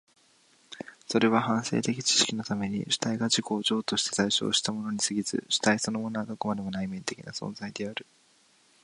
[1.07, 8.03] それは反省的知識のために主体が自己を譲渡して対象としたものに過ぎず、主体そのものはどこまでも内面的な存在である。